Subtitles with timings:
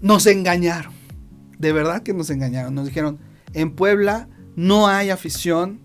[0.00, 0.92] Nos engañaron.
[1.58, 2.74] De verdad que nos engañaron.
[2.74, 3.18] Nos dijeron,
[3.52, 5.80] en Puebla no hay afición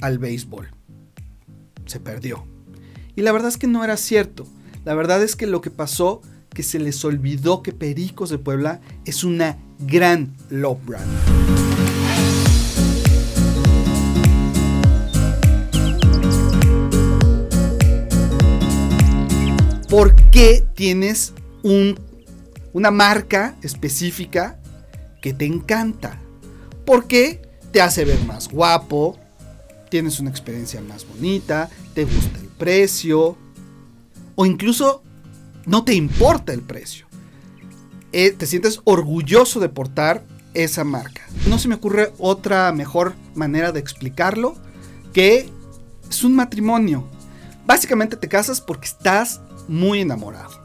[0.00, 0.70] al béisbol.
[1.84, 2.46] Se perdió.
[3.14, 4.46] Y la verdad es que no era cierto.
[4.84, 8.80] La verdad es que lo que pasó, que se les olvidó que Pericos de Puebla
[9.04, 11.10] es una gran love brand.
[19.90, 21.98] ¿Por qué tienes un,
[22.72, 24.58] una marca específica
[25.20, 26.18] que te encanta?
[26.84, 29.18] Porque te hace ver más guapo,
[29.88, 33.36] tienes una experiencia más bonita, te gusta el precio,
[34.34, 35.02] o incluso
[35.66, 37.06] no te importa el precio.
[38.12, 41.22] Eh, te sientes orgulloso de portar esa marca.
[41.48, 44.54] No se me ocurre otra mejor manera de explicarlo
[45.12, 45.48] que
[46.08, 47.08] es un matrimonio.
[47.66, 50.61] Básicamente te casas porque estás muy enamorado.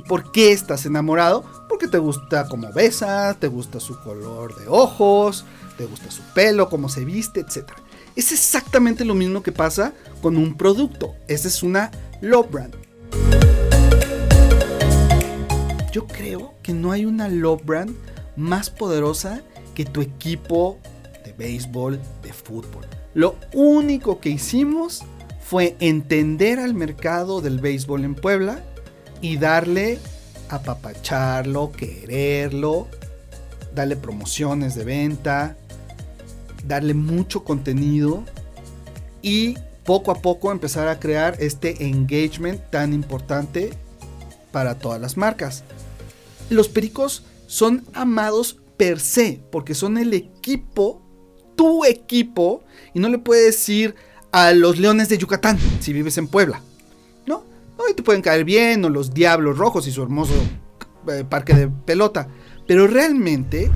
[0.00, 1.44] ¿Y por qué estás enamorado?
[1.68, 5.44] Porque te gusta cómo besa, te gusta su color de ojos,
[5.76, 7.68] te gusta su pelo, cómo se viste, etc.
[8.16, 11.16] Es exactamente lo mismo que pasa con un producto.
[11.28, 11.90] Esa es una
[12.22, 12.74] love brand.
[15.92, 17.94] Yo creo que no hay una love brand
[18.36, 19.42] más poderosa
[19.74, 20.78] que tu equipo
[21.26, 22.86] de béisbol, de fútbol.
[23.12, 25.02] Lo único que hicimos
[25.42, 28.64] fue entender al mercado del béisbol en Puebla
[29.20, 29.98] y darle,
[30.48, 32.88] apapacharlo, quererlo,
[33.74, 35.56] darle promociones de venta,
[36.66, 38.24] darle mucho contenido
[39.22, 43.70] y poco a poco empezar a crear este engagement tan importante
[44.52, 45.64] para todas las marcas.
[46.48, 51.02] Los pericos son amados per se porque son el equipo,
[51.56, 52.62] tu equipo,
[52.94, 53.94] y no le puedes decir
[54.32, 56.62] a los leones de Yucatán si vives en Puebla.
[57.82, 60.34] Hoy te pueden caer bien, o los diablos rojos y su hermoso
[61.08, 62.28] eh, parque de pelota.
[62.66, 63.70] Pero realmente,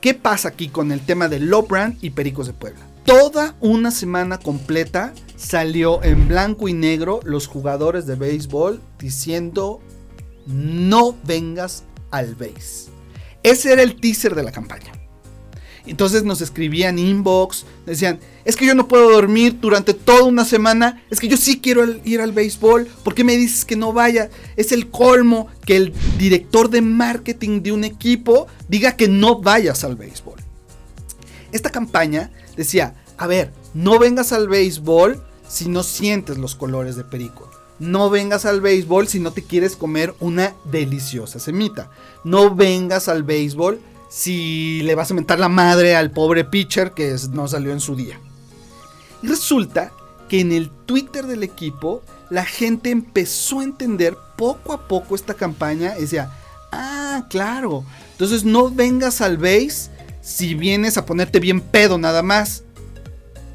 [0.00, 2.80] ¿qué pasa aquí con el tema de Low Brand y Pericos de Puebla?
[3.04, 9.80] Toda una semana completa salió en blanco y negro los jugadores de béisbol diciendo
[10.46, 12.90] no vengas al base.
[13.44, 14.97] Ese era el teaser de la campaña.
[15.86, 21.02] Entonces nos escribían inbox, decían, es que yo no puedo dormir durante toda una semana,
[21.10, 24.30] es que yo sí quiero ir al béisbol, ¿por qué me dices que no vaya?
[24.56, 29.84] Es el colmo que el director de marketing de un equipo diga que no vayas
[29.84, 30.40] al béisbol.
[31.52, 37.04] Esta campaña decía, a ver, no vengas al béisbol si no sientes los colores de
[37.04, 37.50] Perico.
[37.78, 41.90] No vengas al béisbol si no te quieres comer una deliciosa semita.
[42.24, 47.14] No vengas al béisbol si le vas a mentar la madre al pobre pitcher que
[47.32, 48.20] no salió en su día.
[49.22, 49.92] Y resulta
[50.28, 55.34] que en el Twitter del equipo la gente empezó a entender poco a poco esta
[55.34, 56.30] campaña y decía,
[56.72, 62.64] ah, claro, entonces no vengas al base si vienes a ponerte bien pedo nada más.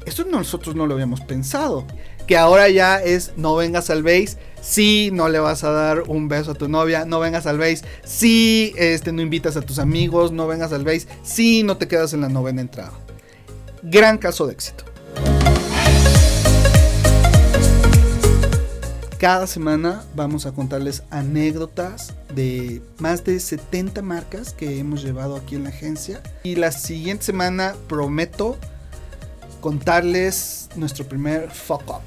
[0.06, 1.86] Esto nosotros no lo habíamos pensado.
[2.26, 6.28] Que ahora ya es no vengas al base si no le vas a dar un
[6.28, 10.32] beso a tu novia, no vengas al base, si este, no invitas a tus amigos,
[10.32, 12.92] no vengas al base, si no te quedas en la novena entrada.
[13.82, 14.84] Gran caso de éxito.
[19.18, 25.54] Cada semana vamos a contarles anécdotas de más de 70 marcas que hemos llevado aquí
[25.54, 26.22] en la agencia.
[26.42, 28.58] Y la siguiente semana prometo
[29.64, 32.02] contarles nuestro primer fuck up.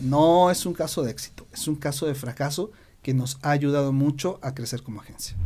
[0.00, 2.72] No es un caso de éxito es un caso de fracaso
[3.02, 5.36] que nos ha ayudado mucho a crecer como agencia.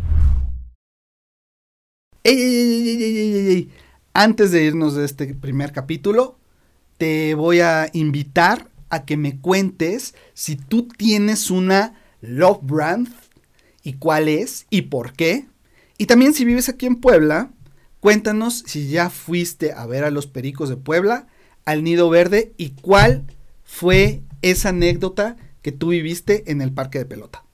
[4.15, 6.39] Antes de irnos de este primer capítulo,
[6.97, 13.09] te voy a invitar a que me cuentes si tú tienes una love brand
[13.83, 15.45] y cuál es y por qué.
[15.99, 17.51] Y también si vives aquí en Puebla,
[18.05, 21.27] cuéntanos si ya fuiste a ver a los Pericos de Puebla,
[21.65, 23.25] al Nido Verde y cuál
[23.63, 27.47] fue esa anécdota que tú viviste en el parque de pelota.